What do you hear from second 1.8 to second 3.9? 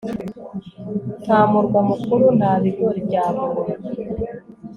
mukuru nta bigori bya buntu